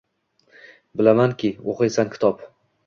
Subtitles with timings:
[1.03, 2.47] Bilamanki, o’qiysan kitob